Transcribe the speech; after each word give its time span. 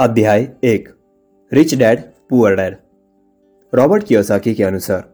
अध्याय 0.00 0.48
एक, 0.64 0.88
rich 1.52 1.74
dad, 1.74 2.00
poor 2.30 2.54
dad. 2.56 2.76
Robert 3.74 4.04
Kiyosaki 4.04 4.54
के 4.54 4.64
अनुसार, 4.64 5.12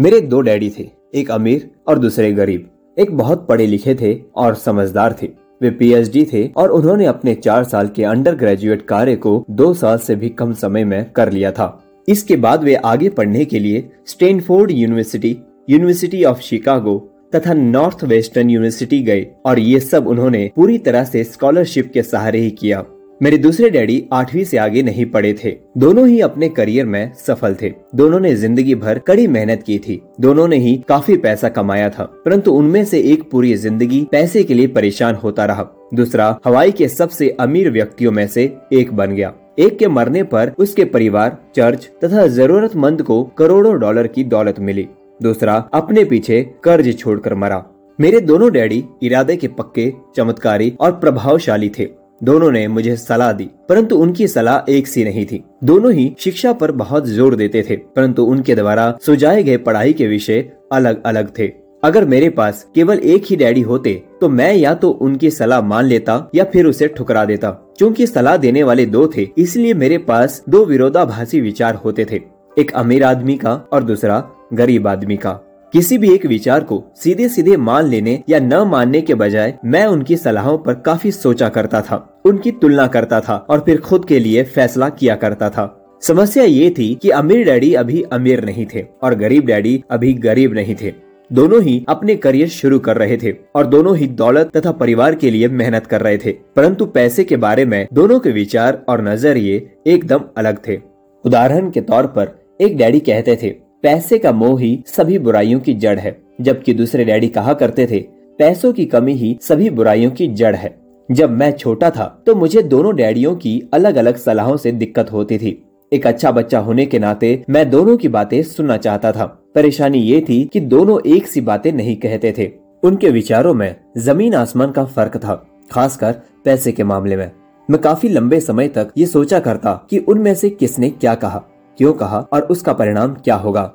मेरे 0.00 0.20
दो 0.20 0.40
डैडी 0.40 0.70
थे, 0.78 0.90
एक 1.14 1.30
अमीर 1.30 1.70
और 1.88 1.98
दूसरे 1.98 2.32
गरीब। 2.32 2.68
एक 2.98 3.16
बहुत 3.16 3.48
पढ़े 3.48 3.66
लिखे 3.66 3.94
थे 3.94 4.20
और 4.36 4.54
समझदार 4.54 5.16
थे। 5.22 5.26
वे 5.62 5.70
पीएचडी 5.70 6.24
थे 6.24 6.48
और 6.56 6.68
उन्होंने 6.68 7.06
अपने 7.06 7.34
चार 7.34 7.64
साल 7.64 7.88
के 7.88 8.04
अंडर 8.04 8.34
ग्रेजुएट 8.34 8.86
कार्य 8.86 9.16
को 9.16 9.44
दो 9.50 9.74
साल 9.74 9.98
से 9.98 10.16
भी 10.16 10.28
कम 10.28 10.52
समय 10.52 10.84
में 10.84 11.10
कर 11.10 11.32
लिया 11.32 11.52
था। 11.52 11.84
इसके 12.08 12.36
बाद 12.36 12.64
वे 12.64 12.74
आगे 12.74 13.08
पढ़ने 13.08 13.44
के 13.44 13.58
लिए 13.58 13.90
Stanford 14.06 14.70
university 14.70 15.36
university 15.70 16.24
of 16.24 16.40
Chicago 16.40 16.98
तथा 17.34 17.54
नॉर्थ 17.54 18.04
वेस्टर्न 18.04 18.50
यूनिवर्सिटी 18.50 19.02
गए 19.02 19.26
और 19.46 19.58
ये 19.58 19.80
सब 19.80 20.08
उन्होंने 20.08 20.50
पूरी 20.56 20.78
तरह 20.78 21.04
से 21.04 21.24
स्कॉलरशिप 21.24 21.90
के 21.94 22.02
सहारे 22.02 22.38
ही 22.38 22.50
किया। 22.50 22.84
मेरे 23.22 23.36
दूसरे 23.38 23.68
डैडी 23.70 24.02
आठवीं 24.12 24.44
से 24.44 24.56
आगे 24.58 24.82
नहीं 24.82 25.04
पढ़े 25.06 25.32
थे। 25.34 25.50
दोनों 25.78 26.06
ही 26.08 26.20
अपने 26.20 26.48
करियर 26.48 26.86
में 26.86 27.12
सफल 27.16 27.54
थे। 27.54 27.70
दोनों 27.94 28.18
ने 28.20 28.34
ज़िंदगी 28.36 28.74
भर 28.74 28.98
कड़ी 28.98 29.26
मेहनत 29.26 29.62
की 29.62 29.78
थी। 29.78 30.00
दोनों 30.20 30.46
ने 30.48 30.56
ही 30.56 30.74
काफ़ी 30.88 31.16
पैसा 31.16 31.48
कमाया 31.48 31.90
था, 31.90 32.04
परंतु 32.24 32.52
उनमें 32.52 32.84
से 32.84 33.00
एक 33.02 33.22
पूरी 33.30 33.54
ज़िंदगी 33.56 34.02
पैसे 34.12 34.42
के 34.44 34.54
लिए 34.54 34.66
परेशान 34.68 35.14
होता 35.14 35.44
रहा। 35.44 35.66
दूसरा, 35.94 36.38
हवाई 36.46 36.72
के 36.72 36.88
सबसे 36.88 37.28
अमीर 37.40 37.70
व्यक्तियों 37.70 38.12
में 38.12 38.26
से 38.26 38.52
एक 38.72 38.92
बन 38.92 39.14
गया। 39.14 39.32
एक 39.58 39.78
के 39.78 39.88
मरने 39.88 40.22
पर 40.24 40.52
उसके 40.58 40.84
परिवार, 40.86 41.38
चर्च 41.56 41.90
तथा 42.04 42.26
जरूरतमंद 42.26 43.02
को 43.02 43.22
करोड़ों 43.38 43.78
डॉलर 43.80 44.06
की 44.06 44.24
दौलत 44.26 44.60
मिली। 44.60 44.88
दूसरा, 45.20 45.56
अपने 45.74 46.04
पीछे 46.04 46.42
कर्ज 46.64 46.96
छोड़कर 46.98 47.34
मरा। 47.36 47.64
मेरे 47.98 48.20
दोनों 48.20 48.52
डैडी 48.52 48.84
इरादे 49.02 49.36
के 49.36 49.48
पक्के, 49.48 49.92
चमत्कारी 50.16 50.72
और 50.80 50.92
प्रभावशाली 50.92 51.72
थे। 51.78 52.01
दोनों 52.22 52.50
ने 52.50 52.66
मुझे 52.68 52.96
सलाह 52.96 53.32
दी, 53.32 53.48
परंतु 53.68 53.96
उनकी 53.96 54.26
सलाह 54.28 54.70
एक 54.70 54.86
सी 54.86 55.04
नहीं 55.04 55.24
थी। 55.26 55.42
दोनों 55.64 55.92
ही 55.92 56.14
शिक्षा 56.18 56.52
पर 56.52 56.72
बहुत 56.72 57.06
ज़ोर 57.06 57.34
देते 57.36 57.62
थे, 57.62 57.76
परंतु 57.76 58.24
उनके 58.24 58.54
द्वारा 58.54 58.94
सुझाए 59.02 59.42
गए 59.42 59.56
पढ़ाई 59.58 59.92
के 59.92 60.06
विषय 60.06 60.48
अलग 60.72 61.02
अलग 61.04 61.32
थे। 61.38 61.50
अगर 61.82 62.04
मेरे 62.04 62.28
पास 62.30 62.66
केवल 62.74 62.98
एक 62.98 63.22
ही 63.26 63.36
डैडी 63.36 63.60
होते 63.62 63.94
तो 64.20 64.28
मैं 64.28 64.52
या 64.54 64.74
तो 64.74 64.90
उनकी 65.02 65.30
सलाह 65.30 65.60
मान 65.62 65.84
लेता 65.84 66.30
या 66.34 66.44
फिर 66.44 66.66
उसे 66.66 66.88
ठुकरा 66.88 67.24
देता। 67.24 67.50
क्योंकि 67.78 68.06
सलाह 68.06 68.36
देने 68.36 68.62
वाले 68.62 68.86
दो 68.86 69.06
थे, 69.16 69.28
इसलिए 69.38 69.74
मेरे 69.74 69.98
पास 70.00 70.42
दो 70.48 70.64
विरोधाभासी 70.64 71.40
विचार 71.40 71.74
होते 71.74 72.04
थे, 72.04 72.20
एक 72.56 72.72
अमीर 72.72 73.04
आदमी 73.04 73.36
का 73.36 73.54
और 73.72 73.82
दूसरा 73.82 74.24
गरीब 74.52 74.86
आदमी 74.88 75.16
का। 75.16 75.32
किसी 75.72 75.96
भी 75.98 76.12
एक 76.14 76.24
विचार 76.26 76.64
को 76.64 76.82
सीधे 76.96 77.28
सीधे 77.28 77.56
मान 77.56 77.86
लेने 77.86 78.22
या 78.28 78.38
न 78.40 78.54
मानने 78.68 79.00
के 79.00 79.14
बजाय 79.14 79.54
मैं 79.64 79.84
उनकी 79.86 80.16
सलाहों 80.16 80.56
पर 80.58 80.74
काफ़ी 80.76 81.10
सोचा 81.12 81.48
करता 81.48 81.80
था, 81.80 81.96
उनकी 82.24 82.50
तुलना 82.52 82.86
करता 82.86 83.20
था 83.20 83.36
और 83.50 83.60
फिर 83.60 83.80
खुद 83.80 84.04
के 84.04 84.18
लिए 84.18 84.42
फैसला 84.44 84.88
किया 84.88 85.14
करता 85.14 85.48
था। 85.50 85.64
समस्या 86.02 86.44
ये 86.44 86.68
थी 86.70 86.94
कि 86.94 87.10
अमीर 87.10 87.44
डैडी 87.44 87.72
अभी 87.74 88.02
अमीर 88.12 88.44
नहीं 88.44 88.66
थे 88.74 88.84
और 89.02 89.14
गरीब 89.14 89.46
डैडी 89.46 89.82
अभी 89.90 90.12
गरीब 90.14 90.54
नहीं 90.54 90.74
थे। 90.82 90.92
दोनों 91.30 91.62
ही 91.62 91.84
अपने 91.88 92.16
करियर 92.16 92.48
शुरू 92.50 92.78
कर 92.78 92.96
रहे 92.96 93.16
थे 93.16 93.34
और 93.56 93.66
दोनों 93.66 93.96
ही 93.96 94.06
दौलत 94.06 94.56
तथा 94.56 94.72
परिवार 94.74 95.14
के 95.14 95.30
लिए 95.30 95.48
मेहनत 95.48 95.86
कर 95.86 96.00
रहे 96.00 96.18
थे, 96.18 96.32
परंतु 96.56 96.86
पैसे 96.86 97.24
के 97.24 97.36
बारे 97.38 97.64
में 97.64 97.86
दोनों 97.92 98.20
के 98.20 98.30
विचार 98.32 98.84
और 98.88 99.08
नज़रिए 99.08 99.68
एकदम 99.86 100.24
अलग 100.36 100.58
थे। 100.68 100.80
उदाहरण 101.24 101.70
के 101.70 101.80
तौर 101.82 102.06
पर 102.08 102.38
एक 102.60 102.76
डैडी 102.76 103.00
कहते 103.00 103.38
थे 103.42 103.54
पैसे 103.82 104.18
का 104.18 104.30
मोह 104.32 104.60
ही 104.60 104.82
सभी 104.86 105.18
बुराइयों 105.18 105.60
की 105.60 105.72
जड़ 105.74 105.98
है। 105.98 106.16
जबकि 106.40 106.74
दूसरे 106.74 107.04
डैडी 107.04 107.28
कहा 107.28 107.54
करते 107.54 107.86
थे, 107.86 107.98
पैसों 108.38 108.72
की 108.72 108.84
कमी 108.84 109.12
ही 109.12 109.36
सभी 109.42 109.70
बुराइयों 109.70 110.10
की 110.10 110.26
जड़ 110.28 110.54
है। 110.56 110.74
जब 111.08 111.30
मैं 111.30 111.50
छोटा 111.52 111.90
था 111.90 112.04
तो 112.26 112.34
मुझे 112.34 112.62
दोनों 112.62 112.94
डैडियों 112.96 113.34
की 113.36 113.62
अलग 113.74 113.96
अलग 113.96 114.16
सलाहों 114.16 114.56
से 114.56 114.72
दिक्कत 114.72 115.12
होती 115.12 115.38
थी। 115.38 115.62
एक 115.92 116.06
अच्छा 116.06 116.30
बच्चा 116.30 116.58
होने 116.58 116.86
के 116.86 116.98
नाते 116.98 117.42
मैं 117.50 117.68
दोनों 117.70 117.96
की 117.96 118.08
बातें 118.08 118.42
सुनना 118.42 118.76
चाहता 118.76 119.12
था। 119.12 119.24
परेशानी 119.54 119.98
ये 119.98 120.20
थी 120.20 120.44
कि 120.52 120.60
दोनों 120.60 120.98
एक 121.06 121.26
सी 121.26 121.40
बातें 121.40 121.72
नहीं 121.72 121.96
कहते 121.96 122.34
थे। 122.38 122.50
उनके 122.82 123.10
विचारों 123.10 123.54
में 123.54 123.74
ज़मीन 123.98 124.34
आसमान 124.34 124.70
का 124.70 124.84
फ़र्क 124.84 125.16
था, 125.16 125.34
खासकर 125.70 126.12
पैसे 126.44 126.72
के 126.72 126.84
मामले 126.84 127.16
में। 127.16 127.30
मैं 127.68 127.80
काफ़ी 127.80 128.08
लंबे 128.08 128.40
समय 128.40 128.68
तक 128.68 128.92
ये 128.98 129.06
सोचा 129.06 129.38
करता 129.40 129.72
कि 129.90 129.98
उनमें 129.98 130.34
से 130.34 130.50
किसने 130.50 130.90
क्या 130.90 131.14
कहा। 131.14 131.44
क्यों 131.78 131.92
कहा 131.92 132.18
और 132.32 132.42
उसका 132.42 132.72
परिणाम 132.72 133.14
क्या 133.14 133.34
होगा? 133.34 133.72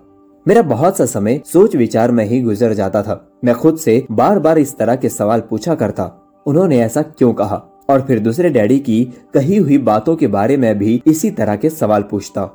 मेरा 0.47 0.61
बहुत 0.61 0.97
सा 0.97 1.05
समय 1.05 1.41
सोच 1.45 1.75
विचार 1.75 2.11
में 2.11 2.25
ही 2.25 2.41
गुजर 2.41 2.73
जाता 2.73 3.03
था। 3.03 3.31
मैं 3.45 3.55
खुद 3.55 3.77
से 3.77 4.05
बार 4.11 4.39
बार 4.39 4.57
इस 4.57 4.77
तरह 4.77 4.95
के 4.95 5.09
सवाल 5.09 5.41
पूछा 5.41 5.75
करता। 5.75 6.27
उन्होंने 6.45 6.79
ऐसा 6.79 7.01
क्यों 7.01 7.33
कहा? 7.33 7.63
और 7.89 8.01
फिर 8.01 8.19
दूसरे 8.19 8.49
डैडी 8.49 8.79
की 8.79 9.13
कही 9.33 9.57
हुई 9.57 9.77
बातों 9.77 10.15
के 10.15 10.27
बारे 10.27 10.57
में 10.57 10.77
भी 10.77 11.03
इसी 11.07 11.31
तरह 11.31 11.55
के 11.55 11.69
सवाल 11.69 12.01
पूछता। 12.01 12.45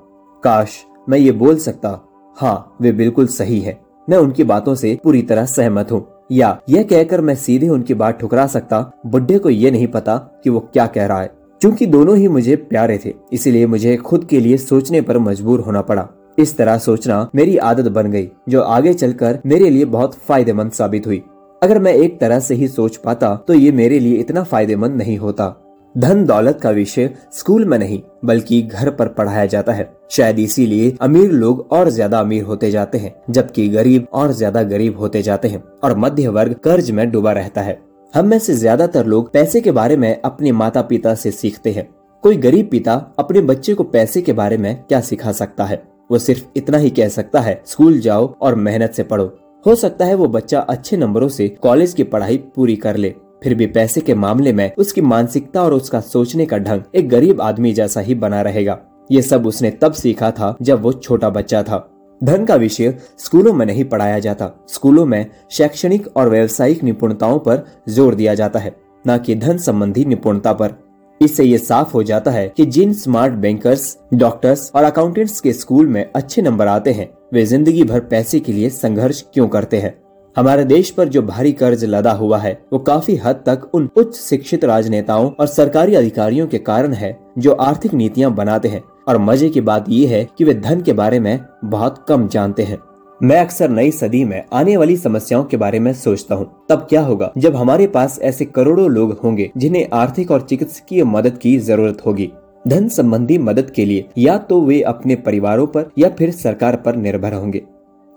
काश 0.45 0.85
मैं 1.09 1.19
ये 1.19 1.33
बोल 1.33 1.57
सकता। 1.57 2.09
हाँ 2.37 2.77
वे 2.81 2.93
बिल्कुल 2.93 3.27
सही 3.27 3.61
है। 3.61 3.81
मैं 4.11 4.19
उनकी 4.19 4.45
बातों 4.45 4.75
से 4.75 4.99
पूरी 5.05 5.23
तरह 5.23 5.45
सहमत 5.45 5.93
हूँ। 5.93 6.09
या 6.33 6.61
यह 6.69 6.83
कहकर 6.83 7.21
मैं 7.21 7.35
सीधे 7.35 7.69
उनकी 7.69 7.95
बात 7.95 8.21
ठुकरा 8.21 8.47
सकता। 8.47 8.93
बुढ़े 9.07 9.39
को 9.39 9.51
ये 9.51 9.71
नहीं 9.71 9.87
पता 9.87 10.17
कि 10.17 10.51
वो 10.51 10.61
क्या 10.61 10.87
कह 10.87 11.07
रहा 11.07 11.21
है। 11.21 11.42
क्योंकि 11.63 11.87
दोनों 11.87 12.17
ही 12.17 12.29
मुझे 12.29 12.55
प्यारे 12.59 12.99
थे, 13.05 13.13
इसलिए 13.33 13.67
मुझे 13.67 13.97
खुद 13.99 14.25
के 14.25 14.39
लिए 14.41 14.57
सोचने 14.59 15.01
पर 15.01 15.19
मजबूर 15.21 15.61
होना 15.61 15.81
पड़ा। 15.83 16.07
इस 16.39 16.57
तरह 16.57 16.79
सोचना 16.79 17.29
मेरी 17.35 17.57
आदत 17.59 17.89
बन 17.91 18.11
गई, 18.13 18.29
जो 18.49 18.61
आगे 18.61 18.95
चलकर 18.95 19.39
मेरे 19.47 19.69
लिए 19.71 19.85
बहुत 19.87 20.15
फ़ायदेमंद 20.19 20.73
साबित 20.73 21.07
हुई। 21.07 21.23
अगर 21.63 21.79
मैं 21.79 21.93
एक 21.95 22.19
तरह 22.21 22.41
से 22.41 22.55
ही 22.55 22.69
सोच 22.69 22.97
पाता 22.97 23.35
तो 23.49 23.55
ये 23.55 23.71
मेरे 23.73 23.99
लिए 23.99 24.17
इतना 24.17 24.43
फ़ायदेमंद 24.45 24.97
नहीं 24.97 25.17
होता। 25.19 25.55
धन 25.95 26.25
दौलत 26.25 26.59
का 26.63 26.71
विषय 26.73 27.11
स्कूल 27.33 27.65
में 27.65 27.79
नहीं, 27.79 28.01
बल्कि 28.25 28.61
घर 28.63 28.91
पर 28.91 29.09
पढ़ाया 29.11 29.47
जाता 29.47 29.73
है। 29.73 29.89
शायद 30.11 30.39
इसीलिए 30.39 30.97
अमीर 31.01 31.31
लोग 31.33 31.67
और 31.73 31.89
ज़्यादा 31.91 32.21
अमीर 32.21 32.43
होते 32.43 32.71
जाते 32.71 32.99
हैं, 32.99 33.15
जबकि 33.31 33.69
गरीब 33.69 34.07
और 34.13 34.33
ज़्यादा 34.33 34.63
गरीब 34.65 34.99
होते 34.99 35.23
जाते 35.23 35.49
हैं, 35.49 35.63
और 35.85 35.97
मध्य 35.99 36.29
वर्ग 36.31 36.55
कर्ज 36.65 36.91
में 36.91 37.11
डूबा 37.11 37.33
रहता 37.33 37.63
है। 37.63 37.81
हम 38.15 38.27
में 38.27 38.39
से 38.39 38.55
ज़्यादातर 38.55 39.07
लोग 39.07 39.31
पैसे 39.33 39.61
के 39.61 39.71
बारे 39.71 39.97
में 39.97 40.21
अपने 40.21 40.51
माता 40.53 40.81
पिता 40.83 41.15
से 41.15 41.31
सीखते 41.31 41.71
हैं। 41.73 41.87
कोई 42.25 42.37
गरीब 42.37 42.69
पिता 42.71 42.95
अपने 43.19 43.41
बच्चे 43.41 43.75
को 43.75 43.85
पैसे 43.85 44.23
के 44.23 44.33
बारे 44.33 44.57
में 44.57 44.75
क्या 44.83 45.01
सिखा 45.01 45.33
सकता 45.33 45.65
है? 45.65 45.83
वो 46.11 46.19
सिर्फ़ 46.19 46.43
इतना 46.57 46.79
ही 46.79 46.91
कह 46.91 47.09
सकता 47.09 47.41
है, 47.41 47.63
स्कूल 47.67 47.99
जाओ 47.99 48.27
और 48.33 48.55
मेहनत 48.55 48.93
से 48.93 49.03
पढ़ो। 49.03 49.25
हो 49.67 49.75
सकता 49.75 50.05
है 50.05 50.15
वो 50.15 50.27
बच्चा 50.29 50.61
अच्छे 50.61 50.97
नंबरों 50.97 51.29
से 51.29 51.49
कॉलेज 51.63 51.95
की 51.95 52.05
पढ़ाई 52.05 52.37
पूरी 52.57 52.77
कर 52.77 52.97
ले, 52.97 53.15
फिर 53.43 53.55
भी 53.55 53.67
पैसे 53.69 54.01
के 54.01 54.15
मामले 54.15 54.53
में 54.53 54.71
उसकी 54.75 55.01
मानसिकता 55.01 55.63
और 55.63 55.75
उसका 55.75 56.01
सोचने 56.03 56.47
का 56.47 56.59
ढंग 56.59 56.83
एक 56.95 57.09
गरीब 57.09 57.41
आदमी 57.41 57.73
जैसा 57.73 58.01
ही 58.01 58.15
बना 58.17 58.43
रहेगा। 58.43 58.79
ये 59.11 59.23
सब 59.23 59.47
उसने 59.47 59.71
तब 59.73 59.93
सीखा 59.93 60.31
था 60.31 60.55
जब 60.63 60.83
वो 60.83 60.93
छोटा 60.93 61.31
बच्चा 61.31 61.63
था। 61.63 61.89
धन 62.23 62.45
का 62.45 62.55
विषय 62.55 62.95
स्कूलों 63.19 63.53
में 63.53 63.65
नहीं 63.67 63.85
पढ़ाया 63.85 64.19
जाता। 64.19 64.51
स्कूलों 64.69 65.05
में 65.07 65.27
शैक्षणिक 65.51 66.07
और 66.17 66.29
व्यवसायिक 66.29 66.83
निपुणताओं 66.85 67.39
पर 67.39 67.65
ज़ोर 67.89 68.15
दिया 68.15 68.35
जाता 68.35 68.59
है, 68.59 68.75
न 69.05 69.17
कि 69.19 69.35
धन 69.35 69.57
संबंधी 69.59 70.05
निपुणता 70.05 70.53
पर। 70.53 70.75
इससे 71.21 71.45
ये 71.45 71.59
साफ़ 71.59 71.93
हो 71.93 72.03
जाता 72.03 72.31
है 72.31 72.49
कि 72.49 72.65
जिन 72.67 72.93
स्मार्ट 72.93 73.35
बैंकर्स, 73.35 73.97
डॉक्टर्स 74.15 74.71
और 74.75 74.85
अकाउंटेंट्स 74.85 75.41
के 75.41 75.53
स्कूल 75.53 75.87
में 75.87 76.05
अच्छे 76.07 76.43
नंबर 76.43 76.67
आते 76.67 76.93
हैं, 76.93 77.09
वे 77.33 77.45
ज़िंदगी 77.47 77.85
भर 77.85 78.01
पैसे 78.03 78.41
के 78.41 78.53
लिए 78.53 78.71
संघर्ष 78.71 79.23
क्यों 79.35 79.49
करते 79.49 79.77
हैं? 79.77 79.95
हमारे 80.37 80.65
देश 80.65 80.91
पर 80.91 81.09
जो 81.09 81.23
भारी 81.23 81.53
कर्ज 81.53 81.85
लदा 81.85 82.13
हुआ 82.13 82.39
है, 82.39 82.59
वो 82.73 82.79
काफ़ी 82.79 83.17
हद 83.17 83.43
तक 83.47 83.69
उन 83.75 83.89
उच्च 83.97 84.17
शिक्षित 84.17 84.65
राजनेताओं 84.65 85.31
और 85.31 85.47
सरकारी 85.47 85.95
अधिकारियों 85.95 86.47
के 86.47 86.59
कारण 86.61 86.93
है, 86.93 87.19
जो 87.39 87.53
आर्थिक 87.53 87.95
नीतियाँ 87.95 88.35
बनाते 88.35 88.69
हैं। 88.69 88.83
और 89.07 89.19
मज़े 89.19 89.49
की 89.49 89.61
बात 89.61 89.85
ये 89.89 90.07
है 90.07 90.25
कि 90.39 90.45
वे 90.45 90.55
धन 90.55 90.81
के 90.81 90.93
बारे 90.93 91.21
में 91.21 91.39
बहुत 91.65 92.05
कम 92.09 92.27
जानते 92.29 92.63
हैं। 92.63 92.79
मैं 93.21 93.39
अक्सर 93.39 93.71
नई 93.71 93.91
सदी 93.91 94.25
में 94.25 94.43
आने 94.53 94.77
वाली 94.77 94.97
समस्याओं 94.97 95.45
के 95.45 95.57
बारे 95.57 95.79
में 95.79 95.93
सोचता 95.95 96.35
हूँ। 96.35 96.47
तब 96.69 96.87
क्या 96.89 97.03
होगा 97.03 97.33
जब 97.39 97.57
हमारे 97.57 97.87
पास 97.87 98.19
ऐसे 98.23 98.45
करोड़ों 98.45 98.89
लोग 98.91 99.13
होंगे 99.19 99.51
जिन्हें 99.57 99.89
आर्थिक 99.93 100.31
और 100.31 100.41
चिकित्सकीय 100.41 101.05
मदद 101.05 101.39
की 101.39 101.57
ज़रूरत 101.59 102.07
होगी। 102.07 102.31
धन 102.69 102.89
संबंधी 102.89 103.39
मदद 103.39 103.71
के 103.71 103.85
लिए 103.85 104.09
या 104.19 104.37
तो 104.39 104.61
वे 104.61 104.81
अपने 104.83 105.15
परिवारों 105.17 105.67
पर 105.67 105.91
या 105.99 106.09
फिर 106.09 106.31
सरकार 106.33 106.77
पर 106.77 106.97
निर्भर 106.97 107.35
होंगे। 107.35 107.63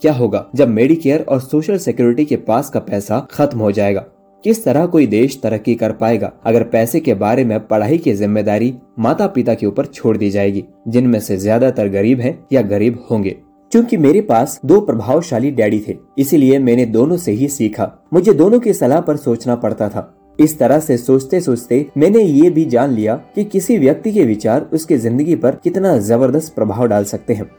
क्या 0.02 0.14
होगा 0.14 0.46
जब 0.56 0.68
मेडिकेयर 0.70 1.22
और 1.22 1.40
सोशल 1.40 1.78
सिक्योरिटी 1.78 2.26
के 2.26 2.36
पास 2.38 2.70
का 2.70 2.80
पैसा 2.80 3.20
खत्म 3.32 3.60
हो 3.60 3.72
जाएगा? 3.72 4.06
किस 4.46 4.64
तरह 4.64 4.86
कोई 4.86 5.06
देश 5.08 5.40
तरक्की 5.44 5.74
कर 5.76 5.92
पाएगा? 5.92 6.32
अगर 6.46 6.64
पैसे 6.64 7.00
के 7.00 7.14
बारे 7.14 7.44
में 7.46 7.60
पढ़ाई 7.68 7.98
की 7.98 8.14
ज़िम्मेदारी 8.14 8.74
माता 9.00 9.28
पिता 9.28 9.54
के 9.54 9.66
ऊपर 9.66 9.86
छोड़ 9.86 10.16
दी 10.18 10.30
जाएगी, 10.30 10.64
जिनमें 10.88 11.20
से 11.20 11.38
ज़्यादातर 11.38 11.88
गरीब 11.88 12.20
हैं 12.20 12.38
या 12.54 12.62
गरीब 12.62 13.04
होंगे। 13.12 13.36
क्योंकि 13.72 13.98
मेरे 13.98 14.22
पास 14.22 14.60
दो 14.66 14.80
प्रभावशाली 14.82 15.52
डैडी 15.52 15.84
थे, 15.88 15.98
इसीलिए 16.18 16.60
मैंने 16.60 16.86
दोनों 16.86 17.18
से 17.18 17.32
ही 17.32 17.48
सीखा। 17.48 17.92
मुझे 18.14 18.34
दोनों 18.34 18.60
की 18.60 18.74
सलाह 18.74 19.02
पर 19.02 19.18
सोचना 19.18 19.56
पड़ता 19.56 19.90
था। 19.90 20.12
इस 20.40 20.58
तरह 20.60 20.80
से 20.80 20.98
सोचते 20.98 21.40
सोचते 21.42 21.86
मैंने 21.98 22.24
ये 22.24 22.50
भी 22.50 22.66
जान 22.66 22.92
लिया 22.92 23.16
कि 23.36 23.44
किसी 23.44 23.78
व्यक्ति 23.78 24.12
के 24.12 24.24
विचार 24.24 24.70
उसकी 24.74 24.98
ज़िंदगी 24.98 25.36
पर 25.36 25.56
कितना 25.56 25.98
ज़बरदस्त 26.00 26.56
प्रभाव 26.56 26.88
डाल 26.88 27.04
सकते 27.04 27.34
हैं। 27.34 27.50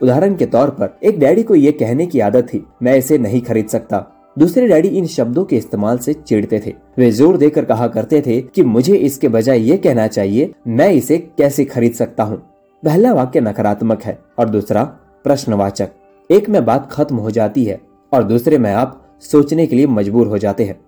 उदाहरण 0.00 0.34
के 0.34 0.46
तौर 0.46 0.70
पर, 0.70 0.98
एक 1.04 1.18
डैडी 1.18 1.42
को 1.42 1.54
ये 1.54 1.72
कहने 1.72 2.06
की 2.06 2.20
आदत 2.20 2.48
थी, 2.54 2.64
मैं 2.82 2.96
इसे 2.96 3.18
नहीं 3.18 3.40
खरीद 3.40 3.66
सकता। 3.66 4.06
दूसरे 4.36 4.66
डैडी 4.68 4.88
इन 4.88 5.06
शब्दों 5.06 5.44
के 5.44 5.56
इस्तेमाल 5.56 5.98
से 5.98 6.12
चिढ़ते 6.14 6.60
थे। 6.60 6.72
वे 6.98 7.10
ज़ोर 7.10 7.36
देकर 7.36 7.64
कहा 7.64 7.86
करते 7.88 8.20
थे 8.20 8.40
कि 8.44 8.62
मुझे 8.64 8.96
इसके 8.96 9.28
बजाय 9.28 9.60
ये 9.60 9.76
कहना 9.78 10.06
चाहिए, 10.06 10.52
मैं 10.68 10.90
इसे 10.90 11.18
कैसे 11.38 11.64
खरीद 11.64 11.92
सकता 11.94 12.22
हूँ? 12.22 12.36
पहला 12.82 13.12
वाक्य 13.12 13.40
नकारात्मक 13.40 14.02
है 14.02 14.18
और 14.38 14.48
दूसरा 14.48 14.82
प्रश्नवाचक। 15.24 15.90
एक 16.30 16.48
में 16.48 16.64
बात 16.64 16.88
खत्म 16.92 17.16
हो 17.16 17.30
जाती 17.30 17.64
है 17.64 17.80
और 18.12 18.22
दूसरे 18.24 18.58
में 18.58 18.72
आप 18.72 19.02
सोचने 19.22 19.66
के 19.66 19.76
लिए 19.76 19.86
मजबूर 19.86 20.26
हो 20.26 20.38
जाते 20.38 20.64
हैं। 20.64 20.78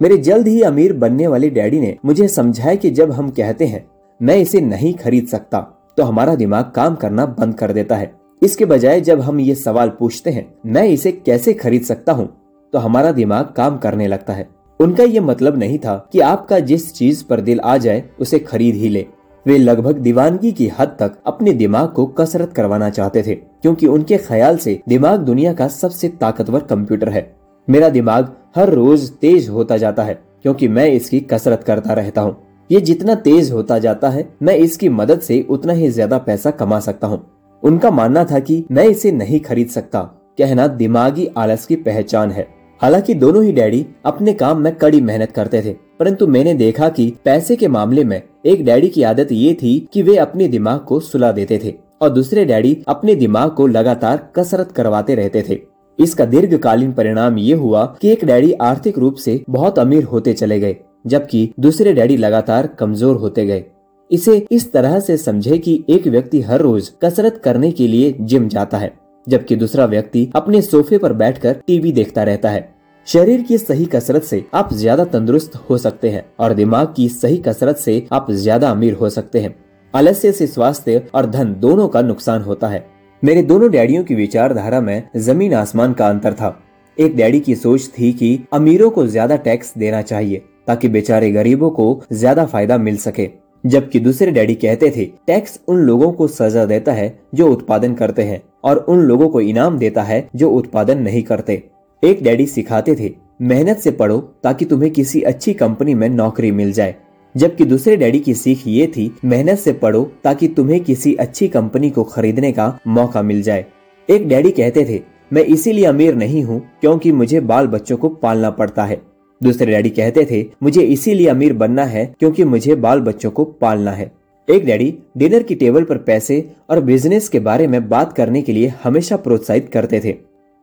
मेरे 0.00 0.16
जल्द 0.18 0.48
ही 0.48 0.60
अमीर 0.62 0.92
बनने 0.94 1.26
वाले 1.26 1.50
डैडी 1.50 1.80
ने 1.80 1.96
मुझे 2.04 2.28
समझाया 2.28 2.74
कि 2.74 2.90
जब 2.90 3.12
हम 3.12 3.30
कहते 3.30 3.66
हैं, 3.66 3.84
मैं 4.20 4.36
इसे 4.36 4.60
नहीं 4.60 4.92
खरीद 4.94 5.26
सकता 5.26 5.60
तो 5.96 6.02
हमारा 6.02 6.34
दिमाग 6.34 6.72
काम 6.74 6.94
करना 6.94 7.26
बंद 7.28 7.54
कर 7.54 7.72
देता 7.72 7.96
है। 7.96 8.10
इसके 8.42 8.64
बजाय 8.64 9.00
जब 9.00 9.20
हम 9.20 9.40
ये 9.40 9.54
सवाल 9.54 9.88
पूछते 9.90 10.30
हैं, 10.30 10.46
मैं 10.66 10.84
इसे 10.84 11.12
कैसे 11.12 11.52
खरीद 11.54 11.82
सकता 11.82 12.12
हूँ? 12.12 12.28
तो 12.72 12.78
हमारा 12.78 13.12
दिमाग 13.12 13.52
काम 13.56 13.76
करने 13.78 14.06
लगता 14.06 14.32
है। 14.32 14.48
उनका 14.80 15.04
ये 15.04 15.20
मतलब 15.20 15.58
नहीं 15.58 15.78
था 15.78 15.96
कि 16.12 16.20
आपका 16.20 16.58
जिस 16.60 16.92
चीज़ 16.94 17.24
पर 17.24 17.40
दिल 17.40 17.60
आ 17.60 17.76
जाए, 17.76 18.02
उसे 18.20 18.38
खरीद 18.38 18.74
ही 18.74 18.88
ले। 18.88 19.06
वे 19.46 19.56
लगभग 19.58 19.98
दीवानगी 19.98 20.52
की 20.52 20.66
हद 20.68 20.96
तक 21.00 21.12
अपने 21.26 21.52
दिमाग 21.52 21.88
को 21.88 22.06
कसरत 22.06 22.52
करवाना 22.52 22.90
चाहते 22.90 23.22
थे, 23.22 23.34
क्योंकि 23.34 23.86
उनके 23.86 24.16
ख्याल 24.18 24.56
से 24.56 24.80
दिमाग 24.88 25.20
दुनिया 25.20 25.52
का 25.52 25.68
सबसे 25.68 26.08
ताकतवर 26.10 26.60
कंप्यूटर 26.60 27.08
है। 27.08 27.30
मेरा 27.68 27.88
दिमाग 27.88 28.34
हर 28.56 28.70
रोज 28.70 29.10
तेज 29.10 29.48
होता 29.48 29.76
जाता 29.76 30.02
है, 30.02 30.14
क्योंकि 30.42 30.68
मैं 30.68 30.86
इसकी 30.86 31.20
कसरत 31.20 31.64
करता 31.64 31.92
रहता 31.92 32.20
हूँ। 32.20 32.36
ये 32.70 32.80
जितना 32.80 33.14
तेज 33.14 33.50
होता 33.52 33.78
जाता 33.78 34.08
है, 34.08 34.28
मैं 34.42 34.56
इसकी 34.56 34.88
मदद 34.88 35.20
से 35.20 35.40
उतना 35.50 35.72
ही 35.72 35.88
ज़्यादा 35.88 36.18
पैसा 36.18 36.50
कमा 36.50 36.80
सकता 36.80 37.06
हूँ। 37.06 37.24
उनका 37.62 37.90
मानना 37.90 38.24
था 38.24 38.38
कि 38.38 38.64
मैं 38.70 38.84
इसे 38.84 39.12
नहीं 39.12 39.40
खरीद 39.40 39.68
सकता। 39.68 40.00
कहना 40.38 40.66
दिमागी 40.66 41.26
आलस 41.36 41.66
की 41.66 41.76
पहचान 41.76 42.30
है। 42.30 42.46
हालाँकि 42.80 43.14
दोनों 43.14 43.42
ही 43.44 43.52
डैडी 43.52 43.84
अपने 44.06 44.32
काम 44.34 44.60
में 44.60 44.74
कड़ी 44.74 45.00
मेहनत 45.00 45.30
करते 45.32 45.62
थे, 45.62 45.72
परंतु 45.98 46.26
मैंने 46.26 46.52
देखा 46.54 46.88
कि 46.88 47.06
पैसे 47.24 47.56
के 47.56 47.68
मामले 47.68 48.04
में 48.04 48.20
एक 48.46 48.64
डैडी 48.64 48.88
की 48.88 49.02
आदत 49.02 49.32
ये 49.32 49.54
थी 49.54 49.78
कि 49.92 50.02
वे 50.02 50.16
अपने 50.16 50.48
दिमाग 50.48 50.80
को 50.80 50.98
सुला 51.00 51.30
देते 51.32 51.58
थे, 51.58 51.74
और 52.02 52.10
दूसरे 52.10 52.44
डैडी 52.44 52.76
अपने 52.88 53.14
दिमाग 53.14 53.50
को 53.50 53.66
लगातार 53.66 54.28
कसरत 54.36 54.70
करवाते 54.72 55.14
रहते 55.14 55.42
थे। 55.48 55.58
इसका 55.98 56.24
दीर्घकालीन 56.26 56.92
परिणाम 56.92 57.38
ये 57.38 57.54
हुआ 57.54 57.84
कि 58.02 58.08
एक 58.08 58.24
डैडी 58.24 58.52
आर्थिक 58.52 58.98
रूप 58.98 59.14
से 59.16 59.40
बहुत 59.50 59.78
अमीर 59.78 60.04
होते 60.04 60.32
चले 60.34 60.60
गए, 60.60 60.76
जबकि 61.06 61.50
दूसरे 61.60 61.92
डैडी 61.92 62.16
लगातार 62.16 62.66
कमज़ोर 62.78 63.16
होते 63.16 63.46
गए। 63.46 63.64
इसे 64.10 64.36
इस 64.50 64.72
तरह 64.72 64.98
से 65.00 65.16
समझे 65.16 65.58
कि 65.58 65.82
एक 65.90 66.06
व्यक्ति 66.06 66.40
हर 66.42 66.60
रोज 66.60 66.92
कसरत 67.02 67.40
करने 67.44 67.70
के 67.72 67.88
लिए 67.88 68.14
जिम 68.20 68.48
जाता 68.48 68.78
है। 68.78 68.92
जबकि 69.28 69.56
दूसरा 69.56 69.84
व्यक्ति 69.86 70.30
अपने 70.36 70.62
सोफे 70.62 70.98
पर 70.98 71.12
बैठकर 71.14 71.60
टीवी 71.66 71.92
देखता 71.92 72.22
रहता 72.22 72.50
है। 72.50 72.68
शरीर 73.06 73.42
की 73.42 73.58
सही 73.58 73.84
कसरत 73.86 74.24
से 74.24 74.44
आप 74.54 74.72
ज़्यादा 74.74 75.04
तंदुरुस्त 75.06 75.56
हो 75.70 75.78
सकते 75.78 76.10
हैं 76.10 76.24
और 76.40 76.54
दिमाग 76.54 76.92
की 76.96 77.08
सही 77.08 77.36
कसरत 77.38 77.76
से 77.76 78.02
आप 78.12 78.30
ज़्यादा 78.32 78.70
अमीर 78.70 78.94
हो 78.94 79.08
सकते 79.10 79.40
हैं। 79.40 79.54
आलस्य 79.94 80.32
से 80.32 80.46
स्वास्थ्य 80.46 81.02
और 81.14 81.26
धन 81.26 81.54
दोनों 81.60 81.88
का 81.88 82.02
नुकसान 82.02 82.42
होता 82.42 82.68
है। 82.68 82.84
मेरे 83.22 83.42
दोनों 83.42 83.70
डैडियों 83.70 84.04
की 84.04 84.14
विचारधारा 84.14 84.80
में 84.80 85.08
ज़मीन 85.18 85.54
आसमान 85.54 85.92
का 85.92 86.08
अंतर 86.08 86.32
था। 86.32 86.58
एक 86.96 87.16
डैडी 87.16 87.40
की 87.40 87.54
सोच 87.54 87.88
थी 87.98 88.12
कि 88.12 88.38
अमीरों 88.52 88.90
को 88.90 89.06
ज़्यादा 89.06 89.36
टैक्स 89.38 89.72
देना 89.78 90.02
चाहिए, 90.02 90.42
ताकि 90.66 90.88
बेचारे 90.88 91.30
गरीबों 91.30 91.70
को 91.70 92.00
ज़्यादा 92.12 92.44
फ़ायदा 92.46 92.78
मिल 92.78 92.96
सके। 92.96 93.26
जबकि 93.64 94.00
दूसरे 94.00 94.30
डैडी 94.30 94.54
कहते 94.54 94.90
थे, 94.96 95.04
टैक्स 95.26 95.58
उन 95.68 95.78
लोगों 95.78 96.12
को 96.12 96.26
सजा 96.28 96.64
देता 96.64 96.92
है 96.92 97.18
जो 97.34 97.48
उत्पादन 97.48 97.94
करते 97.94 98.22
हैं 98.22 98.42
और 98.64 98.76
उन 98.78 99.00
लोगों 99.00 99.28
को 99.28 99.40
इनाम 99.40 99.78
देता 99.78 100.02
है 100.02 100.28
जो 100.36 100.50
उत्पादन 100.50 100.98
नहीं 100.98 101.22
करते। 101.22 101.62
एक 102.02 102.22
डैडी 102.22 102.46
सिखाते 102.46 102.94
थे, 102.94 103.12
मेहनत 103.42 103.78
से 103.78 103.90
पढ़ो 103.90 104.18
ताकि 104.42 104.64
तुम्हें 104.64 104.90
किसी 104.90 105.22
अच्छी 105.22 105.54
कंपनी 105.54 105.94
में 105.94 106.08
नौकरी 106.08 106.50
मिल 106.50 106.72
जाए। 106.72 106.94
जबकि 107.34 107.64
दूसरे 107.64 107.96
डैडी 107.96 108.20
की 108.20 108.34
सीख 108.34 108.66
ये 108.66 108.86
थी, 108.86 109.12
मेहनत 109.24 109.58
से 109.58 109.72
पढ़ो 109.72 110.02
ताकि 110.24 110.48
तुम्हें 110.48 110.80
किसी 110.80 111.14
अच्छी 111.14 111.48
कंपनी 111.48 111.90
को 111.90 112.04
खरीदने 112.04 112.52
का 112.52 112.78
मौका 112.86 113.22
मिल 113.22 113.42
जाए। 113.42 113.66
एक 114.08 114.28
डैडी 114.28 114.50
कहते 114.50 114.84
थे, 114.84 115.02
मैं 115.32 115.44
इसीलिए 115.44 115.84
अमीर 115.84 116.14
नहीं 116.14 116.42
हूँ 116.42 116.60
क्योंकि 116.80 117.12
मुझे 117.12 117.40
बाल 117.40 117.66
बच्चों 117.66 117.96
को 117.96 118.08
पालना 118.08 118.50
पड़ता 118.50 118.84
है। 118.84 119.00
दूसरे 119.40 119.72
डैडी 119.72 119.90
कहते 119.90 120.26
थे, 120.30 120.44
मुझे 120.62 120.82
इसीलिए 120.82 121.28
अमीर 121.28 121.52
बनना 121.52 121.84
है 121.84 122.04
क्योंकि 122.20 122.44
मुझे 122.44 122.74
बाल 122.74 123.00
बच्चों 123.00 123.30
को 123.30 123.44
पालना 123.44 123.90
है। 123.90 124.10
एक 124.48 124.64
डैडी 124.64 124.94
डिनर 125.16 125.42
की 125.42 125.54
टेबल 125.54 125.84
पर 125.84 125.98
पैसे 125.98 126.50
और 126.70 126.80
बिज़नेस 126.80 127.28
के 127.28 127.40
बारे 127.40 127.66
में 127.66 127.88
बात 127.88 128.12
करने 128.12 128.42
के 128.42 128.52
लिए 128.52 128.72
हमेशा 128.84 129.16
प्रोत्साहित 129.16 129.68
करते 129.68 130.00
थे। 130.00 130.14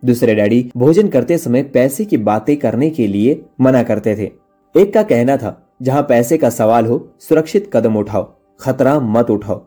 दूसरे 0.04 0.36
डैडी 0.36 0.72
भोजन 0.78 1.08
करते 1.08 1.38
समय 1.38 1.64
पैसे 1.64 2.06
की 2.06 2.18
बातें 2.18 2.56
करने 2.58 2.90
के 2.90 3.08
लिए 3.08 3.42
मना 3.62 3.84
करते 3.84 4.16
थे। 4.16 4.32
एक 4.76 4.94
का 4.94 5.04
कहना 5.04 5.38
था, 5.38 5.62
जहाँ 5.82 6.02
पैसे 6.04 6.38
का 6.38 6.50
सवाल 6.50 6.86
हो, 6.86 7.16
सुरक्षित 7.20 7.70
कदम 7.74 7.96
उठाओ, 7.98 8.34
खतरा 8.60 9.00
मत 9.00 9.30
उठाओ। 9.30 9.62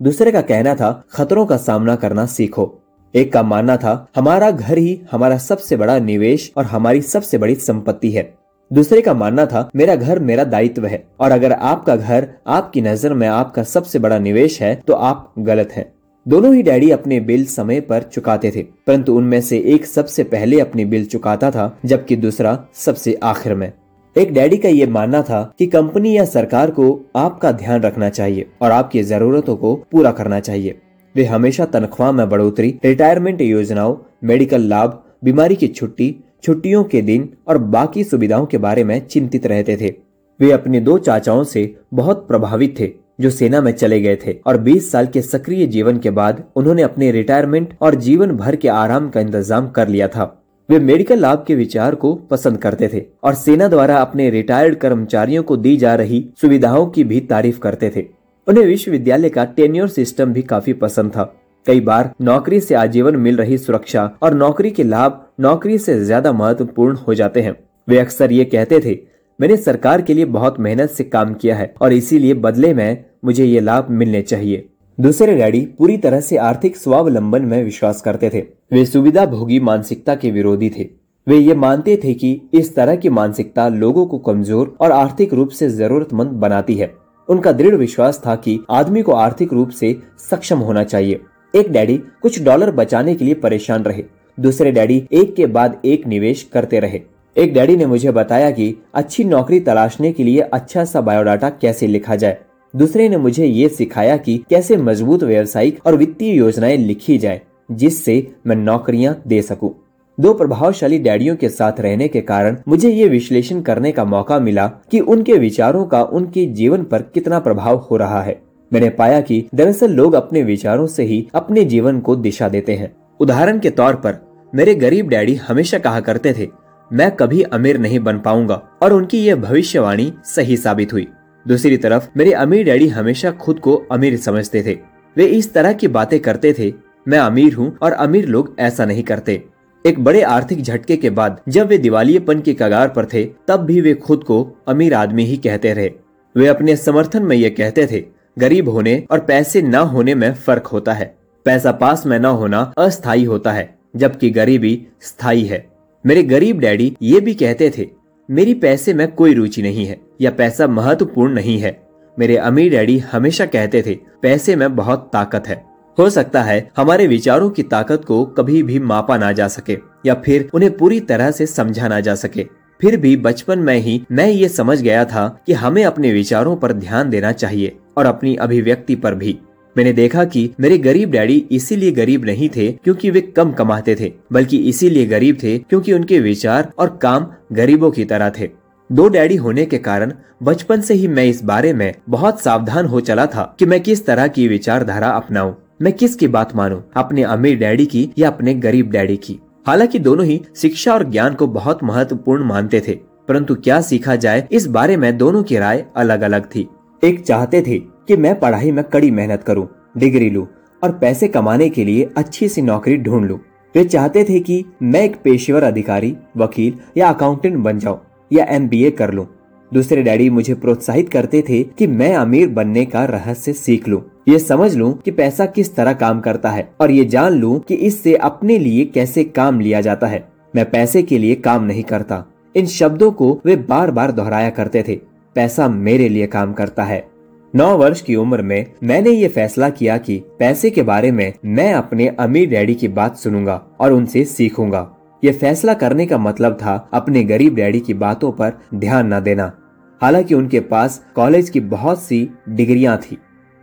दूसरे 0.00 0.32
का 0.32 0.40
कहना 0.40 0.74
था, 0.74 1.02
खतरों 1.10 1.46
का 1.46 1.56
सामना 1.56 1.96
करना 1.96 2.26
सीखो। 2.26 2.72
एक 3.14 3.32
का 3.32 3.42
मानना 3.42 3.76
था, 3.76 4.06
हमारा 4.16 4.50
घर 4.50 4.78
ही 4.78 5.00
हमारा 5.10 5.38
सबसे 5.38 5.76
बड़ा 5.76 5.98
निवेश 5.98 6.52
और 6.56 6.64
हमारी 6.64 7.02
सबसे 7.02 7.38
बड़ी 7.38 7.54
संपत्ति 7.54 8.10
है। 8.10 8.43
दूसरे 8.70 9.00
का 9.00 9.12
मानना 9.14 9.44
था, 9.46 9.68
मेरा 9.76 9.94
घर 9.96 10.18
मेरा 10.20 10.44
दायित्व 10.44 10.86
है। 10.86 11.02
और 11.20 11.30
अगर 11.30 11.52
आपका 11.52 11.96
घर 11.96 12.28
आपकी 12.48 12.80
नज़र 12.80 13.14
में 13.14 13.26
आपका 13.28 13.62
सबसे 13.64 13.98
बड़ा 13.98 14.18
निवेश 14.18 14.60
है 14.62 14.74
तो 14.76 14.92
आप 14.92 15.32
गलत 15.40 15.72
हैं। 15.72 15.84
दोनों 16.26 16.54
ही 16.54 16.62
डैडी 16.62 16.90
अपने 16.90 17.18
बिल 17.20 17.44
समय 17.46 17.80
पर 17.80 18.02
चुकाते 18.04 18.50
थे, 18.50 18.62
परंतु 18.62 19.14
उनमें 19.14 19.40
से 19.40 19.58
एक 19.66 19.86
सबसे 19.86 20.24
पहले 20.24 20.60
अपनी 20.60 20.84
बिल 20.84 21.04
चुकाता 21.06 21.50
था, 21.50 21.78
जबकि 21.84 22.16
दूसरा 22.16 22.58
सबसे 22.74 23.18
आखिर 23.22 23.54
में। 23.54 23.72
एक 24.16 24.32
डैडी 24.32 24.56
का 24.56 24.68
ये 24.68 24.86
मानना 24.88 25.22
था 25.22 25.42
कि 25.58 25.66
कंपनी 25.66 26.16
या 26.16 26.24
सरकार 26.24 26.70
को 26.70 26.88
आपका 27.16 27.52
ध्यान 27.52 27.82
रखना 27.82 28.08
चाहिए 28.10 28.46
और 28.62 28.70
आपकी 28.70 29.02
जरूरतों 29.04 29.56
को 29.56 29.74
पूरा 29.92 30.12
करना 30.12 30.40
चाहिए। 30.40 30.80
वे 31.14 31.24
हमेशा 31.26 31.64
तनख्वाह 31.66 32.12
में 32.12 32.28
बढ़ोतरी, 32.28 32.74
रिटायरमेंट 32.84 33.40
योजनाओं, 33.40 33.96
मेडिकल 34.24 34.62
लाभ, 34.62 35.02
बीमारी 35.24 35.56
की 35.56 35.68
छुट्टी 35.68 36.14
छुट्टियों 36.44 36.82
के 36.84 37.00
दिन 37.02 37.28
और 37.48 37.58
बाकी 37.58 38.04
सुविधाओं 38.04 38.46
के 38.46 38.58
बारे 38.58 38.84
में 38.84 38.98
चिंतित 39.06 39.46
रहते 39.46 39.76
थे। 39.76 39.94
वे 40.40 40.50
अपने 40.52 40.80
दो 40.80 40.96
चाचाओं 40.98 41.42
से 41.44 41.74
बहुत 41.94 42.26
प्रभावित 42.28 42.78
थे, 42.80 42.90
जो 43.20 43.30
सेना 43.30 43.60
में 43.60 43.70
चले 43.72 44.00
गए 44.00 44.16
थे 44.16 44.32
और 44.46 44.56
20 44.58 44.90
साल 44.92 45.06
के 45.06 45.22
सक्रिय 45.22 45.66
जीवन 45.66 45.98
के 45.98 46.10
बाद 46.10 46.42
उन्होंने 46.56 46.82
अपने 46.82 47.10
रिटायरमेंट 47.12 47.76
और 47.80 47.94
जीवन 47.94 48.32
भर 48.32 48.56
के 48.56 48.68
आराम 48.68 49.08
का 49.10 49.20
इंतज़ाम 49.20 49.68
कर 49.68 49.88
लिया 49.88 50.08
था। 50.08 50.24
वे 50.68 50.78
मेडिकल 50.80 51.18
लाभ 51.18 51.44
के 51.46 51.54
विचार 51.54 51.94
को 51.94 52.14
पसंद 52.30 52.58
करते 52.58 52.88
थे 52.88 53.02
और 53.24 53.34
सेना 53.34 53.68
द्वारा 53.68 53.96
अपने 53.96 54.28
रिटायर्ड 54.30 54.74
कर्मचारियों 54.74 55.42
को 55.42 55.56
दी 55.56 55.76
जा 55.76 55.94
रही 55.94 56.24
सुविधाओं 56.40 56.86
की 56.86 57.04
भी 57.04 57.20
तारीफ़ 57.22 57.58
करते 57.58 57.90
थे। 57.96 58.04
उन्हें 58.46 58.64
विश्वविद्यालय 58.66 59.28
का 59.28 59.44
टेन्योर 59.56 59.88
सिस्टम 59.88 60.32
भी 60.32 60.42
काफ़ी 60.42 60.72
पसंद 60.72 61.10
था। 61.10 61.32
कई 61.66 61.80
बार 61.80 62.12
नौकरी 62.22 62.60
से 62.60 62.74
आजीवन 62.74 63.16
मिल 63.16 63.36
रही 63.36 63.58
सुरक्षा 63.58 64.10
और 64.22 64.34
नौकरी 64.34 64.70
के 64.70 64.82
लाभ 64.82 65.24
नौकरी 65.40 65.78
से 65.78 65.98
ज़्यादा 66.00 66.32
महत्वपूर्ण 66.32 66.96
हो 66.98 67.14
जाते 67.14 67.42
हैं। 67.42 67.56
वे 67.88 67.98
अक्सर 67.98 68.32
ये 68.32 68.44
कहते 68.46 68.80
थे, 68.80 68.98
मैंने 69.38 69.56
सरकार 69.56 70.02
के 70.02 70.14
लिए 70.14 70.24
बहुत 70.26 70.60
मेहनत 70.60 70.90
से 70.90 71.04
काम 71.04 71.34
किया 71.34 71.56
है 71.56 71.72
और 71.82 71.92
इसीलिए 71.92 72.34
बदले 72.36 72.72
में 72.74 73.04
मुझे 73.24 73.44
ये 73.44 73.60
लाभ 73.60 73.86
मिलने 73.90 74.22
चाहिए। 74.22 74.68
दूसरे 74.98 75.34
डैडी 75.36 75.60
पूरी 75.78 75.96
तरह 75.96 76.20
से 76.20 76.36
आर्थिक 76.38 76.76
स्वावलंबन 76.76 77.44
में 77.44 77.62
विश्वास 77.64 78.00
करते 78.00 78.30
थे। 78.30 78.40
वे 78.72 78.84
सुविधा 78.86 79.24
भोगी 79.26 79.60
मानसिकता 79.60 80.14
के 80.14 80.30
विरोधी 80.30 80.70
थे। 80.70 80.88
वे 81.26 81.36
ये 81.36 81.54
मानते 81.56 81.96
थे 82.04 82.14
कि 82.14 82.40
इस 82.54 82.74
तरह 82.76 82.96
की 82.96 83.08
मानसिकता 83.10 83.68
लोगों 83.68 84.06
को 84.06 84.18
कमज़ोर 84.20 84.76
और 84.80 84.92
आर्थिक 84.92 85.34
रूप 85.34 85.48
से 85.50 85.68
जरूरतमंद 85.70 86.30
बनाती 86.40 86.74
है। 86.74 86.92
उनका 87.28 87.52
दृढ़ 87.52 87.74
विश्वास 87.74 88.20
था 88.26 88.34
कि 88.36 88.58
आदमी 88.70 89.02
को 89.02 89.12
आर्थिक 89.12 89.52
रूप 89.52 89.68
से 89.70 89.96
सक्षम 90.20 90.58
होना 90.58 90.84
चाहिए। 90.84 91.20
एक 91.54 91.70
डैडी 91.72 91.96
कुछ 92.22 92.42
डॉलर 92.42 92.70
बचाने 92.70 93.14
के 93.14 93.24
लिए 93.24 93.34
परेशान 93.34 93.82
रहे। 93.82 94.02
दूसरे 94.38 94.70
डैडी 94.72 94.96
एक 95.12 95.34
के 95.34 95.46
बाद 95.46 95.80
एक 95.84 96.06
निवेश 96.06 96.42
करते 96.52 96.78
रहे। 96.80 97.00
एक 97.36 97.52
डैडी 97.54 97.76
ने 97.76 97.86
मुझे 97.86 98.10
बताया 98.12 98.50
कि 98.50 98.74
अच्छी 98.94 99.24
नौकरी 99.24 99.60
तलाशने 99.60 100.10
के 100.12 100.24
लिए 100.24 100.40
अच्छा 100.40 100.84
सा 100.84 101.00
बायोडाटा 101.00 101.50
कैसे 101.50 101.86
लिखा 101.86 102.16
जाए। 102.16 102.38
दूसरे 102.74 103.08
ने 103.08 103.16
मुझे 103.16 103.46
ये 103.46 103.68
सिखाया 103.68 104.16
कि 104.16 104.36
कैसे 104.50 104.76
मज़बूत 104.76 105.22
व्यवसायिक 105.22 105.78
और 105.86 105.96
वित्तीय 105.96 106.34
योजनाएँ 106.34 106.76
लिखी 106.76 107.18
जाए, 107.18 107.40
जिससे 107.70 108.16
मैं 108.46 108.56
नौकरियाँ 108.56 109.14
दे 109.26 109.40
सकूँ। 109.42 109.70
दो 110.18 110.32
प्रभावशाली 110.34 110.98
डैडियों 110.98 111.36
के 111.36 111.48
साथ 111.48 111.80
रहने 111.80 112.08
के 112.08 112.20
कारण 112.20 112.56
मुझे 112.68 112.90
ये 112.90 113.08
विश्लेषण 113.08 113.60
करने 113.60 113.92
का 113.92 114.04
मौका 114.04 114.38
मिला 114.38 114.66
कि 114.90 115.00
उनके 115.00 115.38
विचारों 115.38 115.84
का 115.84 116.02
उनके 116.02 116.46
जीवन 116.46 116.82
पर 116.84 117.02
कितना 117.04 117.38
प्रभाव 117.38 117.76
हो 117.80 117.96
रहा 117.96 118.22
है। 118.22 118.40
मैंने 118.74 118.88
पाया 118.90 119.20
कि 119.20 119.48
दरअसल 119.54 119.90
लोग 119.90 120.14
अपने 120.14 120.42
विचारों 120.42 120.86
से 120.86 121.02
ही 121.02 121.28
अपने 121.34 121.64
जीवन 121.64 122.00
को 122.00 122.16
दिशा 122.16 122.48
देते 122.48 122.74
हैं। 122.74 122.96
उदाहरण 123.20 123.58
के 123.58 123.70
तौर 123.70 123.94
पर, 123.94 124.14
मेरे 124.54 124.74
गरीब 124.74 125.08
डैडी 125.08 125.34
हमेशा 125.34 125.78
कहा 125.78 126.00
करते 126.00 126.32
थे, 126.32 126.48
मैं 126.92 127.10
कभी 127.10 127.42
अमीर 127.42 127.78
नहीं 127.78 127.98
बन 127.98 128.18
पाऊँगा। 128.18 128.62
और 128.82 128.92
उनकी 128.92 129.26
यह 129.26 129.36
भविष्यवाणी 129.36 130.12
सही 130.24 130.56
साबित 130.56 130.92
हुई। 130.92 131.08
दूसरी 131.48 131.76
तरफ़, 131.76 132.08
मेरे 132.16 132.32
अमीर 132.32 132.64
डैडी 132.64 132.88
हमेशा 132.88 133.30
खुद 133.30 133.58
को 133.58 133.74
अमीर 133.92 134.16
समझते 134.16 134.62
थे। 134.62 134.78
वे 135.16 135.24
इस 135.24 135.54
तरह 135.54 135.72
की 135.72 135.88
बातें 135.88 136.20
करते 136.20 136.52
थे, 136.52 136.72
मैं 137.08 137.18
अमीर 137.18 137.54
हूँ 137.54 137.76
और 137.82 137.92
अमीर 137.92 138.26
लोग 138.26 138.56
ऐसा 138.58 138.84
नहीं 138.84 139.02
करते। 139.02 139.44
एक 139.86 140.04
बड़े 140.04 140.22
आर्थिक 140.22 140.62
झटके 140.62 140.96
के 140.96 141.10
बाद, 141.10 141.40
जब 141.48 141.66
वे 141.66 141.78
दिवालियेपन 141.78 142.40
के 142.40 142.54
कगार 142.54 142.88
पर 142.88 143.04
थे, 143.04 143.24
तब 143.48 143.56
भी 143.56 143.80
वे 143.80 143.94
खुद 143.94 144.24
को 144.24 144.56
अमीर 144.68 144.94
आदमी 144.94 145.24
ही 145.24 145.36
कहते 145.36 145.72
रहे। 145.72 145.90
वे 146.36 146.46
अपने 146.46 146.76
समर्थन 146.76 147.22
में 147.22 147.36
ये 147.36 147.50
कहते 147.50 147.86
थे 147.86 148.13
गरीब 148.38 148.68
होने 148.68 149.02
और 149.10 149.18
पैसे 149.18 149.62
न 149.62 149.74
होने 149.74 150.14
में 150.14 150.32
फ़र्क 150.34 150.66
होता 150.66 150.92
है। 150.92 151.14
पैसा 151.46 151.72
पास 151.72 152.06
में 152.06 152.18
न 152.18 152.24
होना 152.24 152.72
अस्थायी 152.78 153.24
होता 153.24 153.52
है, 153.52 153.74
जबकि 153.96 154.30
गरीबी 154.30 154.86
स्थायी 155.00 155.44
है। 155.44 155.66
मेरे 156.06 156.22
गरीब 156.22 156.58
डैडी 156.58 156.96
ये 157.02 157.20
भी 157.20 157.34
कहते 157.34 157.72
थे, 157.78 157.88
मेरी 158.28 158.54
पैसे 158.54 158.94
में 158.94 159.10
कोई 159.12 159.34
रुचि 159.34 159.62
नहीं 159.62 159.86
है, 159.86 160.00
या 160.20 160.30
पैसा 160.30 160.66
महत्वपूर्ण 160.66 161.34
नहीं 161.34 161.58
है। 161.58 161.80
मेरे 162.18 162.36
अमीर 162.36 162.70
डैडी 162.70 162.98
हमेशा 162.98 163.46
कहते 163.46 163.82
थे, 163.82 163.94
पैसे 164.22 164.56
में 164.56 164.76
बहुत 164.76 165.10
ताकत 165.12 165.48
है। 165.48 165.62
हो 165.98 166.10
सकता 166.10 166.42
है 166.42 166.70
हमारे 166.76 167.06
विचारों 167.06 167.50
की 167.50 167.62
ताकत 167.62 168.04
को 168.04 168.24
कभी 168.24 168.62
भी 168.62 168.78
मापा 168.78 169.16
ना 169.16 169.32
जा 169.32 169.48
सके, 169.48 169.78
या 170.06 170.14
फिर 170.14 170.48
उन्हें 170.54 170.76
पूरी 170.76 171.00
तरह 171.00 171.30
से 171.30 171.46
समझा 171.46 171.88
ना 171.88 172.00
जा 172.00 172.14
सके। 172.14 172.46
फिर 172.80 172.96
भी 172.96 173.16
बचपन 173.16 173.58
में 173.58 173.76
ही 173.76 174.02
मैं 174.12 174.28
ये 174.28 174.48
समझ 174.48 174.80
गया 174.82 175.04
था 175.04 175.26
कि 175.46 175.52
हमें 175.52 175.84
अपने 175.84 176.12
विचारों 176.12 176.56
पर 176.56 176.72
ध्यान 176.72 177.10
देना 177.10 177.32
चाहिए। 177.32 177.76
और 177.96 178.06
अपनी 178.06 178.34
अभिव्यक्ति 178.36 178.94
पर 178.94 179.14
भी। 179.14 179.38
मैंने 179.76 179.92
देखा 179.92 180.24
कि 180.24 180.50
मेरे 180.60 180.78
गरीब 180.78 181.10
डैडी 181.10 181.36
इसीलिए 181.50 181.90
गरीब 181.90 182.24
नहीं 182.24 182.48
थे 182.48 182.70
क्योंकि 182.74 183.10
वे 183.10 183.20
कम 183.20 183.52
कमाते 183.52 183.94
थे, 183.94 184.12
बल्कि 184.32 184.58
इसीलिए 184.58 185.06
गरीब 185.06 185.38
थे 185.42 185.58
क्योंकि 185.60 185.92
उनके 185.92 186.18
विचार 186.20 186.70
और 186.78 186.98
काम 187.02 187.26
गरीबों 187.52 187.90
की 187.90 188.04
तरह 188.04 188.30
थे। 188.30 188.48
दो 188.90 189.08
डैडी 189.08 189.36
होने 189.36 189.64
के 189.66 189.78
कारण 189.78 190.12
बचपन 190.42 190.80
से 190.80 190.94
ही 190.94 191.08
मैं 191.08 191.24
इस 191.24 191.42
बारे 191.44 191.72
में 191.72 191.94
बहुत 192.08 192.40
सावधान 192.40 192.86
हो 192.86 193.00
चला 193.00 193.26
था 193.26 193.54
कि 193.58 193.66
मैं 193.66 193.80
किस 193.80 194.04
तरह 194.06 194.28
की 194.28 194.46
विचारधारा 194.48 195.08
अपनाऊं। 195.08 195.52
मैं 195.82 195.92
किसकी 195.92 196.28
बात 196.28 196.54
मानूं, 196.56 196.80
अपने 196.96 197.22
अमीर 197.22 197.58
डैडी 197.58 197.86
की 197.86 198.08
या 198.18 198.28
अपने 198.28 198.54
गरीब 198.54 198.90
डैडी 198.90 199.16
की? 199.16 199.38
हालाँकि 199.66 199.98
दोनों 199.98 200.26
ही 200.26 200.40
शिक्षा 200.56 200.92
और 200.94 201.04
ज्ञान 201.10 201.34
को 201.34 201.46
बहुत 201.46 201.82
महत्वपूर्ण 201.84 202.44
मानते 202.44 202.80
थे, 202.88 202.98
परंतु 203.28 203.54
क्या 203.54 203.80
सीखा 203.80 204.16
जाए 204.16 204.46
इस 204.52 204.66
बारे 204.66 204.96
में 204.96 205.16
दोनों 205.18 205.42
की 205.42 205.58
राय 205.58 205.84
अलग 205.96 206.20
अलग 206.20 206.46
थी। 206.46 206.68
एक 207.02 207.20
चाहते 207.20 207.60
थे 207.62 207.78
कि 208.08 208.16
मैं 208.16 208.38
पढ़ाई 208.40 208.70
में 208.72 208.82
कड़ी 208.84 209.10
मेहनत 209.10 209.42
करूँ, 209.42 209.66
डिग्री 209.98 210.30
लूँ 210.30 210.46
और 210.82 210.92
पैसे 210.98 211.28
कमाने 211.28 211.68
के 211.68 211.84
लिए 211.84 212.08
अच्छी 212.16 212.48
सी 212.48 212.62
नौकरी 212.62 212.96
ढूंढ 212.96 213.24
लूँ। 213.24 213.38
वे 213.74 213.84
चाहते 213.84 214.24
थे 214.24 214.40
कि 214.40 214.64
मैं 214.82 215.02
एक 215.02 215.16
पेशेवर 215.24 215.62
अधिकारी 215.62 216.16
वकील 216.36 216.74
या 216.96 217.08
अकाउंटेंट 217.08 217.56
बन 217.58 217.78
जाऊँ 217.78 218.00
या 218.30 218.44
एमबीए 218.50 218.90
कर 218.90 219.12
लूँ। 219.12 219.26
दूसरे 219.72 220.02
डैडी 220.02 220.28
मुझे 220.30 220.54
प्रोत्साहित 220.54 221.08
करते 221.08 221.42
थे 221.48 221.62
कि 221.78 221.86
मैं 221.86 222.14
अमीर 222.16 222.48
बनने 222.48 222.84
का 222.86 223.04
रहस्य 223.04 223.52
सीख 223.52 223.88
लूँ, 223.88 224.02
ये 224.28 224.38
समझ 224.38 224.74
लूँ 224.76 224.92
कि 224.94 225.10
पैसा 225.10 225.46
किस 225.46 225.74
तरह 225.76 225.92
काम 225.94 226.20
करता 226.20 226.50
है 226.50 226.68
और 226.80 226.90
ये 226.90 227.04
जान 227.06 227.32
लूँ 227.32 227.58
कि 227.60 227.74
इससे 227.76 228.14
अपने 228.16 228.58
लिए 228.58 228.84
कैसे 228.84 229.24
काम 229.24 229.60
लिया 229.60 229.80
जाता 229.80 230.06
है 230.06 230.28
मैं 230.56 230.70
पैसे 230.70 231.02
के 231.02 231.18
लिए 231.18 231.34
काम 231.36 231.64
नहीं 231.64 231.82
करता 231.84 232.24
इन 232.54 232.66
शब्दों 232.66 233.10
को 233.12 233.32
वे 233.46 233.56
बार 233.68 233.90
बार 233.90 234.12
दोहराया 234.12 234.50
करते 234.50 234.84
थे 234.88 235.00
पैसा 235.36 235.68
मेरे 235.68 236.08
लिए 236.08 236.26
काम 236.26 236.52
करता 236.52 236.84
है। 236.84 237.06
नौ 237.54 237.76
वर्ष 237.76 238.00
की 238.00 238.16
उम्र 238.16 238.42
में 238.42 238.72
मैंने 238.82 239.10
ये 239.10 239.28
फैसला 239.28 239.68
किया 239.70 239.96
कि 239.98 240.18
पैसे 240.38 240.70
के 240.70 240.82
बारे 240.82 241.10
में 241.12 241.32
मैं 241.44 241.72
अपने 241.74 242.06
अमीर 242.08 242.48
डैडी 242.50 242.74
की 242.74 242.88
बात 242.88 243.16
सुनूँगा 243.16 243.62
और 243.80 243.92
उनसे 243.92 244.24
सीखूँगा। 244.24 244.90
ये 245.22 245.32
फैसला 245.32 245.74
करने 245.74 246.06
का 246.06 246.18
मतलब 246.18 246.54
था 246.54 246.74
अपने 246.92 247.22
गरीब 247.24 247.54
डैडी 247.54 247.80
की 247.80 247.94
बातों 247.94 248.32
पर 248.32 248.58
ध्यान 248.74 249.12
न 249.14 249.20
देना। 249.20 249.52
हालाँकि 250.00 250.34
उनके 250.34 250.60
पास 250.60 251.00
कॉलेज 251.16 251.50
की 251.50 251.60
बहुत 251.60 252.02
सी 252.02 252.28
डिग्रियाँ 252.48 252.96
थी, 253.00 253.18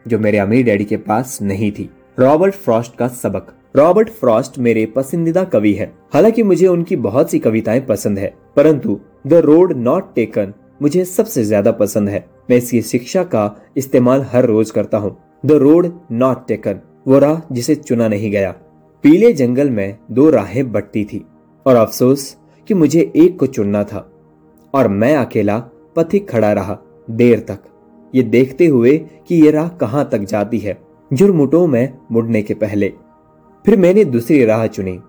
जो 0.05 0.19
मेरे 0.19 0.37
अमीर 0.37 0.63
डैडी 0.65 0.85
के 0.85 0.97
पास 0.97 1.37
नहीं 1.41 1.71
थी। 1.71 1.89
रॉबर्ट 2.19 2.53
फ्रॉस्ट 2.53 2.95
का 2.95 3.07
सबक। 3.07 3.53
रॉबर्ट 3.75 4.09
फ्रॉस्ट 4.09 4.57
मेरे 4.59 4.85
पसंदीदा 4.85 5.43
कवि 5.43 5.73
है। 5.73 5.91
हालाँकि 6.13 6.43
मुझे 6.43 6.67
उनकी 6.67 6.95
बहुत 6.97 7.31
सी 7.31 7.39
कविताएँ 7.39 7.81
पसंद 7.81 8.19
है, 8.19 8.33
परंतु 8.55 8.99
द 9.27 9.33
रोड 9.35 9.73
नॉट 9.77 10.13
टेकन 10.15 10.53
मुझे 10.81 11.03
सबसे 11.05 11.43
ज़्यादा 11.43 11.71
पसंद 11.71 12.09
है। 12.09 12.23
मैं 12.49 12.57
इसकी 12.57 12.81
शिक्षा 12.81 13.23
का 13.25 13.55
इस्तेमाल 13.77 14.21
हर 14.31 14.45
रोज 14.45 14.71
करता 14.71 14.97
हूँ। 14.97 15.15
द 15.45 15.51
रोड 15.53 15.91
नॉट 16.11 16.47
टेकन 16.47 16.79
वो 17.07 17.19
राह 17.19 17.41
जिसे 17.51 17.75
चुना 17.77 18.07
नहीं 18.07 18.31
गया। 18.31 18.51
पीले 19.03 19.31
जंगल 19.33 19.69
में 19.69 19.97
दो 20.11 20.29
राहें 20.29 20.71
बटती 20.71 21.03
थी, 21.05 21.23
और 21.65 21.75
अफसोस 21.75 22.35
कि 22.67 22.73
मुझे 22.73 23.11
एक 23.15 23.37
को 23.39 23.45
चुनना 23.47 23.83
था, 23.83 24.07
और 24.73 24.87
मैं 24.87 25.15
अकेला 25.15 25.57
पथिक 25.95 26.29
खड़ा 26.29 26.51
रहा 26.53 26.77
देर 27.07 27.39
तक। 27.41 27.59
ये 28.13 28.23
देखते 28.23 28.67
हुए 28.67 28.97
कि 29.27 29.35
ये 29.35 29.51
राह 29.51 29.67
कहाँ 29.77 30.07
तक 30.11 30.23
जाती 30.23 30.59
है 30.59 30.77
जुर्मुटों 31.11 31.65
में 31.67 31.97
मुड़ने 32.11 32.41
के 32.41 32.53
पहले। 32.55 32.91
फिर 33.65 33.77
मैंने 33.77 34.05
दूसरी 34.05 34.43
राह 34.45 34.65
चुनी, 34.67 34.99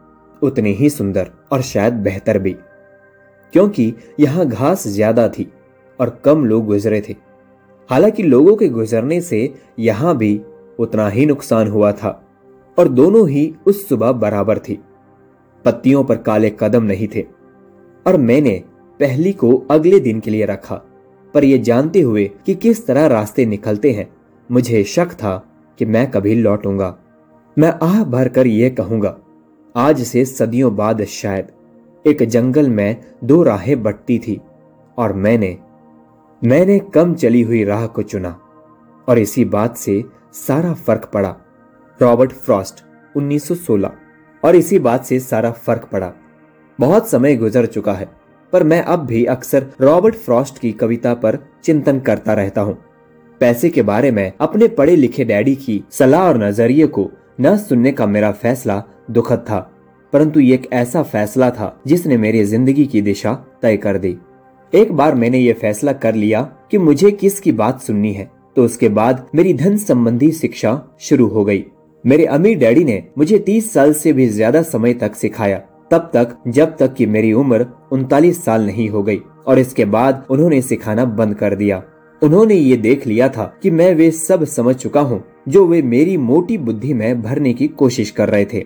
उतनी 0.43 0.73
ही 0.73 0.91
सुंदर 0.91 1.31
और 1.53 1.63
शायद 1.63 1.95
बेहतर 1.95 2.39
भी, 2.39 2.55
क्योंकि 3.55 3.93
यहाँ 4.21 4.47
घास 4.47 4.87
ज़्यादा 4.89 5.29
थी 5.29 5.51
और 6.03 6.11
कम 6.25 6.45
लोग 6.45 6.67
गुजरे 6.67 7.01
थे। 7.01 7.15
हालाँकि 7.91 8.23
लोगों 8.23 8.57
के 8.57 8.69
गुजरने 8.69 9.21
से 9.21 9.53
यहाँ 9.79 10.17
भी 10.17 10.41
उतना 10.79 11.09
ही 11.09 11.27
नुकसान 11.27 11.69
हुआ 11.69 11.93
था 11.93 12.11
और 12.79 12.89
दोनों 12.89 13.29
ही 13.29 13.53
उस 13.67 13.89
सुबह 13.89 14.13
बराबर 14.13 14.59
थी। 14.59 14.79
पत्तियों 15.65 16.05
पर 16.05 16.17
काले 16.19 16.51
कदम 16.61 16.83
नहीं 16.83 17.09
थे 17.15 17.25
और 18.07 18.17
मैंने 18.19 18.63
पहली 19.01 19.33
को 19.33 19.57
अगले 19.71 20.01
दिन 20.01 20.21
के 20.21 20.31
लिए 20.31 20.47
रखा, 20.47 20.75
पर 21.35 21.45
यह 21.45 21.63
जानते 21.63 22.01
हुए 22.01 22.25
कि 22.47 22.55
किस 22.55 22.87
तरह 22.87 23.07
रास्ते 23.07 23.47
निकलते 23.47 23.91
हैं, 23.91 24.09
मुझे 24.51 24.83
शक 24.85 25.13
था 25.13 25.37
कि 25.79 25.85
मैं 25.85 26.11
कभी 26.11 26.35
लौटूँगा। 26.35 26.97
मैं 27.57 27.73
आह 27.83 28.03
भर 28.05 28.29
कर 28.29 28.47
यह 28.47 28.71
कहूँगा, 28.71 29.17
आज 29.75 30.03
से 30.03 30.25
सदियों 30.25 30.75
बाद 30.77 31.05
शायद 31.05 31.53
एक 32.05 32.23
जंगल 32.23 32.69
में 32.69 32.97
दो 33.25 33.43
राहें 33.43 33.83
बटती 33.83 34.19
थी 34.19 34.41
और 34.99 35.13
मैंने 35.15 35.57
मैंने 36.43 36.79
कम 36.95 37.15
चली 37.15 37.41
हुई 37.43 37.63
राह 37.65 37.87
को 37.87 38.03
चुना 38.03 38.31
और 39.09 39.19
इसी 39.19 39.45
बात 39.45 39.77
से 39.77 40.03
सारा 40.37 40.73
फ़र्क 40.77 41.05
पड़ा। 41.13 41.35
रॉबर्ट 42.01 42.33
फ्रॉस्ट 42.35 42.83
1916 43.15 43.91
और 44.43 44.57
इसी 44.57 44.79
बात 44.79 45.05
से 45.05 45.19
सारा 45.21 45.51
फ़र्क 45.51 45.89
पड़ा। 45.93 46.11
बहुत 46.79 47.09
समय 47.09 47.37
गुजर 47.37 47.67
चुका 47.67 47.93
है, 47.93 48.09
पर 48.53 48.63
मैं 48.63 48.81
अब 48.85 49.05
भी 49.07 49.25
अक्सर 49.27 49.67
रॉबर्ट 49.81 50.15
फ्रॉस्ट 50.15 50.59
की 50.59 50.73
कविता 50.73 51.13
पर 51.15 51.39
चिंतन 51.65 52.01
करता 52.01 52.35
रहता 52.35 52.61
हूँ। 52.61 52.77
पैसे 53.41 53.71
के 53.71 53.83
बारे 53.83 54.11
में 54.11 54.33
अपने 54.41 54.69
पढ़े 54.71 54.97
लिखे 54.97 55.25
डैडी 55.25 55.55
की 55.57 55.83
सलाह 55.91 56.27
और 56.29 56.43
नज़रिए 56.45 56.87
को 56.89 57.11
न 57.41 57.57
सुनने 57.59 57.93
का 57.93 58.07
मेरा 58.07 58.33
फैसला 58.33 58.83
दुखद 59.11 59.45
था, 59.51 59.61
परंतु 60.13 60.41
एक 60.43 60.69
ऐसा 60.73 61.03
फैसला 61.05 61.51
था 61.51 61.75
जिसने 61.87 62.17
मेरी 62.17 62.45
ज़िंदगी 62.45 62.87
की 62.87 63.03
दिशा 63.03 63.35
तय 63.63 63.77
कर 63.77 63.99
दी। 63.99 64.17
एक 64.73 64.93
बार 64.93 65.15
मैंने 65.15 65.39
ये 65.39 65.53
फैसला 65.53 65.93
कर 65.93 66.15
लिया 66.15 66.41
कि 66.71 66.79
मुझे 66.79 67.11
किसकी 67.11 67.53
बात 67.53 67.81
सुननी 67.81 68.13
है। 68.13 68.31
तो 68.57 68.65
उसके 68.65 68.89
बाद 68.89 69.27
मेरी 69.35 69.53
धन 69.55 69.77
संबंधी 69.77 70.31
शिक्षा 70.33 70.81
शुरू 71.01 71.27
हो 71.27 71.45
गई। 71.45 71.65
मेरे 72.05 72.25
अमीर 72.27 72.59
डैडी 72.59 72.85
ने 72.85 73.03
मुझे 73.19 73.39
तीस 73.39 73.73
साल 73.73 73.93
से 73.93 74.13
भी 74.13 74.27
ज़्यादा 74.29 74.63
समय 74.63 74.95
तक 74.95 75.15
सिखाया। 75.15 75.59
तब 75.91 76.11
तक, 76.15 76.37
जब 76.49 76.77
तक 76.77 76.95
कि 76.95 77.07
मेरी 77.07 77.33
उम्र 77.33 77.67
उनतालीस 77.93 78.45
साल 78.45 78.65
नहीं 78.67 78.89
हो 78.89 79.03
गई, 79.03 79.21
और 79.47 79.59
इसके 79.59 79.85
बाद 79.85 80.25
उन्होंने 80.31 80.63
सिखाना 80.63 81.05
बंद 81.05 81.35
कर 81.35 81.55
दिया। 81.55 81.83
उन्होंने 82.23 82.55
ये 82.55 82.77
देख 82.79 83.07
लिया 83.07 83.29
था 83.29 83.45
कि 83.63 83.71
मैं 83.71 83.95
वे 83.95 84.11
सब 84.11 84.45
समझ 84.47 84.77
चुका 84.77 85.01
हूँ, 85.01 85.23
जो 85.49 85.67
वे 85.67 85.83
मेरी 85.83 86.17
मोटी 86.17 86.59
बुद्धि 86.59 86.95
में 86.95 87.23
भरने 87.23 87.55
की 87.55 87.69
कोशिश 87.69 88.11
कर 88.11 88.29
रहे 88.29 88.45
थे। 88.45 88.65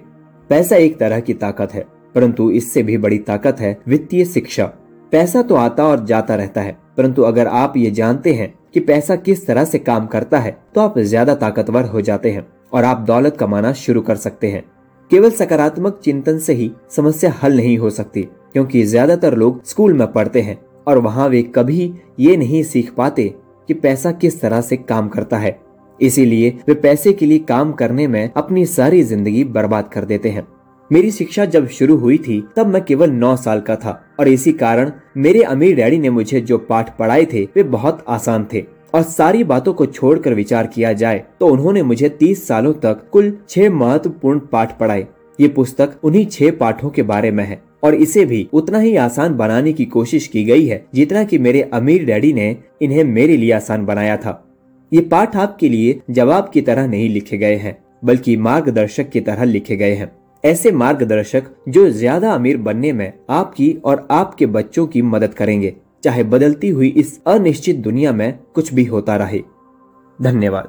पैसा 0.51 0.77
एक 0.77 0.99
तरह 0.99 1.21
की 1.21 1.35
ताकत 1.35 1.75
है, 1.75 1.87
परंतु 2.15 2.51
इससे 2.51 2.83
भी 2.83 2.99
बड़ी 2.99 3.19
ताकत 3.19 3.61
है 3.61 3.79
वित्तीय 3.89 4.25
शिक्षा। 4.25 4.73
पैसा 5.13 5.43
तो 5.43 5.55
आता 5.57 5.85
और 5.85 6.05
जाता 6.07 6.35
रहता 6.35 6.61
है, 6.61 6.77
परंतु 6.97 7.23
अगर 7.23 7.47
आप 7.49 7.77
ये 7.77 7.91
जानते 7.93 8.33
हैं 8.35 8.53
कि 8.75 8.81
पैसा 8.83 9.17
किस 9.19 9.47
तरह 9.47 9.65
से 9.65 9.79
काम 9.81 10.07
करता 10.07 10.39
है 10.39 10.57
तो 10.75 10.81
आप 10.81 10.99
ज़्यादा 11.01 11.35
ताकतवर 11.37 11.85
हो 11.87 12.01
जाते 12.03 12.31
हैं 12.31 12.47
और 12.73 12.85
आप 12.85 13.01
दौलत 13.03 13.37
कमाना 13.37 13.73
शुरू 13.75 14.01
कर 14.03 14.17
सकते 14.19 14.51
हैं। 14.51 14.63
केवल 15.11 15.31
सकारात्मक 15.33 16.01
चिंतन 16.05 16.39
से 16.39 16.53
ही 16.55 16.71
समस्या 16.91 17.33
हल 17.43 17.57
नहीं 17.57 17.77
हो 17.79 17.91
सकती, 17.91 18.23
क्योंकि 18.53 18.83
ज़्यादातर 18.85 19.37
लोग 19.37 19.63
स्कूल 19.65 19.93
में 19.93 20.07
पढ़ते 20.13 20.41
हैं 20.43 20.59
और 20.87 20.99
वहाँ 20.99 21.29
वे 21.29 21.43
कभी 21.55 21.93
ये 22.19 22.37
नहीं 22.37 22.63
सीख 22.65 22.93
पाते 22.95 23.35
कि 23.69 23.75
पैसा 23.77 24.13
किस 24.15 24.41
तरह 24.41 24.61
से 24.61 24.77
काम 24.79 25.09
करता 25.09 25.39
है। 25.39 25.59
इसीलिए 26.01 26.51
वे 26.69 26.75
पैसे 26.77 27.13
के 27.13 27.27
लिए 27.27 27.39
काम 27.41 27.73
करने 27.75 28.07
में 28.09 28.31
अपनी 28.33 28.65
सारी 28.67 29.03
ज़िंदगी 29.05 29.45
बर्बाद 29.47 29.89
कर 29.89 30.05
देते 30.05 30.29
हैं। 30.29 30.47
मेरी 30.91 31.11
शिक्षा 31.11 31.45
जब 31.45 31.67
शुरू 31.69 31.97
हुई 31.97 32.17
थी, 32.19 32.43
तब 32.57 32.67
मैं 32.67 32.83
केवल 32.85 33.11
नौ 33.13 33.35
साल 33.37 33.61
का 33.61 33.77
था, 33.77 34.01
और 34.21 34.29
इसी 34.29 34.53
कारण 34.55 34.91
मेरे 35.17 35.43
अमीर 35.45 35.75
डैडी 35.77 35.99
ने 35.99 36.11
मुझे 36.11 36.41
जो 36.41 36.59
पाठ 36.61 36.97
पढ़ाए 36.99 37.25
थे, 37.25 37.43
वे 37.47 37.63
बहुत 37.65 38.05
आसान 38.09 38.47
थे। 38.53 38.65
और 38.95 39.03
सारी 39.03 39.45
बातों 39.45 39.73
को 39.75 39.87
छोड़कर 39.87 40.35
विचार 40.35 40.67
किया 40.67 40.93
जाए 40.93 41.25
तो 41.41 41.47
उन्होंने 41.47 41.83
मुझे 41.83 42.09
तीस 42.11 42.47
सालों 42.49 42.73
तक 42.75 43.01
कुल 43.13 43.33
छह 43.49 43.71
महत्वपूर्ण 43.71 44.39
पाठ 44.53 44.79
पढ़ाए। 44.79 45.07
ये 45.39 45.49
पुस्तक 45.49 45.99
उन्हीं 46.05 46.25
छह 46.27 46.51
पाठों 46.51 46.91
के 46.91 47.03
बारे 47.03 47.31
में 47.31 47.45
है, 47.45 47.61
और 47.85 47.95
इसे 47.95 48.25
भी 48.25 48.47
उतना 48.53 48.79
ही 48.79 48.95
आसान 48.97 49.35
बनाने 49.37 49.73
की 49.73 49.85
कोशिश 49.87 50.27
की 50.27 50.45
गई 50.45 50.67
है, 50.67 50.85
जितना 50.95 51.25
कि 51.25 51.39
मेरे 51.39 51.63
अमीर 51.63 52.05
डैडी 52.05 52.33
ने 52.33 52.57
इन्हें 52.83 53.03
मेरे 53.05 53.37
लिए 53.37 53.53
आसान 53.53 53.87
बनाया 53.87 54.17
था। 54.17 54.43
ये 54.93 55.01
पाठ 55.03 55.37
आपके 55.37 55.69
लिए 55.69 56.01
जवाब 56.11 56.51
की 56.55 56.61
तरह 56.61 56.87
नहीं 56.87 57.09
लिखे 57.09 57.39
गए 57.39 57.57
हैं, 57.57 57.77
बल्कि 58.05 58.37
मार्गदर्शक 58.39 59.11
की 59.11 59.21
तरह 59.21 59.45
लिखे 59.45 59.77
गए 59.77 59.95
हैं। 59.95 60.11
ऐसे 60.47 60.71
मार्गदर्शक 60.73 61.45
जो 61.69 61.89
ज़्यादा 61.91 62.33
अमीर 62.33 62.57
बनने 62.57 62.93
में 62.93 63.13
आपकी 63.31 63.73
और 63.85 64.07
आपके 64.11 64.47
बच्चों 64.47 64.87
की 64.87 65.03
मदद 65.03 65.35
करेंगे, 65.35 65.75
चाहे 66.05 66.25
बदलती 66.25 66.69
हुई 66.69 66.89
इस 66.89 67.21
अनिश्चित 67.27 67.77
दुनिया 67.77 68.13
में 68.13 68.39
कुछ 68.55 68.73
भी 68.75 68.85
होता 68.85 69.17
रहे। 69.17 69.43
धन्यवाद। 70.19 70.69